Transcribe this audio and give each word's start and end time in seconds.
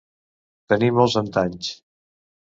Tenir 0.71 0.87
molts 0.99 1.17
antanys. 1.21 1.69